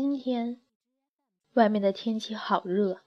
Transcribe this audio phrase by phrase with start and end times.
[0.00, 0.60] 今天，
[1.54, 3.00] 外面的天气好热。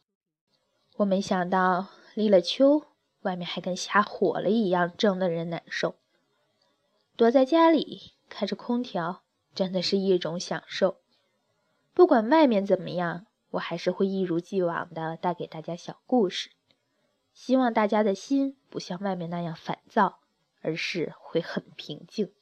[0.98, 2.84] 我没想到立了秋，
[3.22, 5.96] 外面还跟下火了一样，蒸得人难受。
[7.16, 9.24] 躲在家里开着空调，
[9.56, 10.98] 真的是一种享受。
[11.94, 16.52] 不管外面怎么样，我还是会一如既往的带给大家小故事。
[17.32, 20.20] 希望大家的心不像外面那样烦躁，
[20.60, 22.34] 而是会很平静。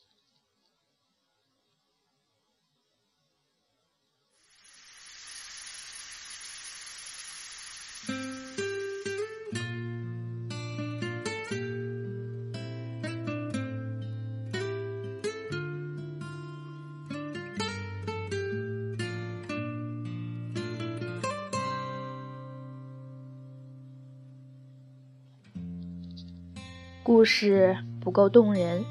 [27.12, 28.86] 故事不够动人，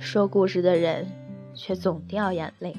[0.00, 1.06] 说故事的人
[1.54, 2.74] 却总掉眼泪。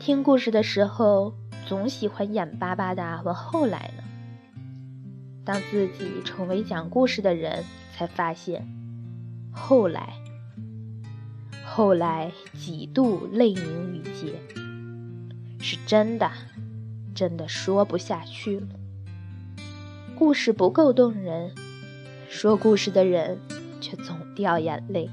[0.00, 1.32] 听故事的时候，
[1.68, 4.02] 总喜欢眼巴巴的问后来呢。
[5.44, 7.62] 当自己成为讲故事的人，
[7.94, 8.66] 才发现，
[9.52, 10.14] 后来，
[11.64, 14.34] 后来几度泪凝于睫，
[15.60, 16.28] 是真的，
[17.14, 18.66] 真的说不下去了。
[20.18, 21.54] 故事不够动人。
[22.32, 23.38] 说故事的人
[23.80, 25.10] 却总掉眼泪。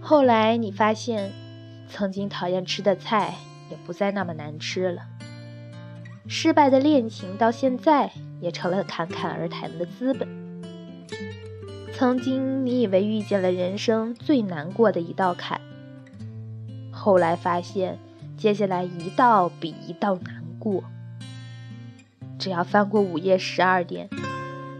[0.00, 1.32] 后来你发现，
[1.88, 3.36] 曾经讨厌吃的菜
[3.70, 5.02] 也不再那么难吃了。
[6.26, 10.28] 失败的恋情到现在也成了侃侃而谈的资本。
[11.94, 15.60] 曾经你以为遇见了人生最难过的一道坎，
[16.90, 17.98] 后来发现
[18.36, 20.82] 接下来一道比一道难过。
[22.44, 24.10] 只要翻过午夜十二点，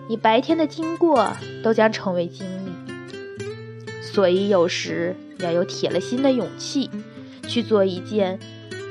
[0.06, 2.70] 你白天的经过都将成为经历。
[4.02, 6.90] 所以有时要有铁了心的勇气，
[7.48, 8.38] 去做一件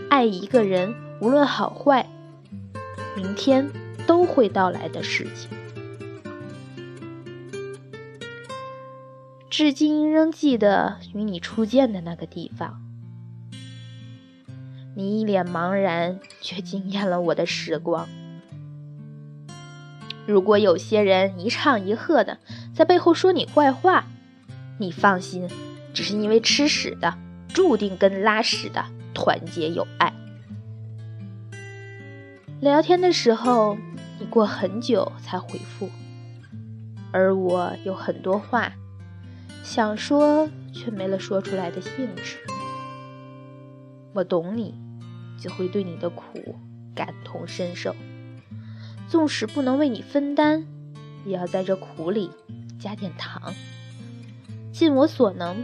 [0.09, 2.09] 爱一个人，无论好坏，
[3.15, 3.69] 明天
[4.07, 5.51] 都会到来的事情。
[9.51, 12.81] 至今仍记得与你初见的那个地方，
[14.95, 18.09] 你一脸茫然，却惊艳了我的时光。
[20.25, 22.37] 如果有些人一唱一和的
[22.73, 24.05] 在背后说你坏话，
[24.79, 25.49] 你放心，
[25.93, 27.13] 只是因为吃屎的
[27.49, 30.13] 注定跟拉屎的团结友爱。
[32.61, 33.77] 聊天的时候，
[34.19, 35.89] 你过很久才回复，
[37.11, 38.71] 而我有很多话
[39.61, 42.37] 想说，却没了说出来的兴致。
[44.13, 44.73] 我懂你，
[45.37, 46.55] 就会对你的苦
[46.95, 47.93] 感同身受。
[49.07, 50.65] 纵使不能为你分担，
[51.25, 52.31] 也要在这苦里
[52.79, 53.53] 加点糖，
[54.71, 55.63] 尽我所能，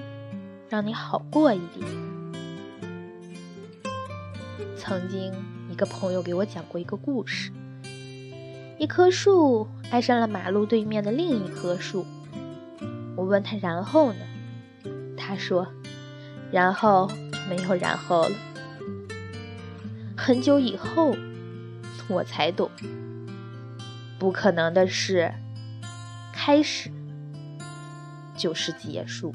[0.70, 1.88] 让你好过一点。
[4.78, 5.34] 曾经，
[5.70, 7.52] 一个朋友给我讲过一个故事：
[8.78, 12.06] 一棵树爱上了马路对面的另一棵树。
[13.16, 14.20] 我问他然后呢？
[15.18, 15.68] 他说
[16.52, 17.12] ：“然后
[17.50, 18.36] 没有然后了。”
[20.16, 21.16] 很久以后，
[22.08, 22.72] 我才懂。
[24.20, 25.34] 不可能的事，
[26.34, 26.92] 开始
[28.36, 29.34] 就是结束。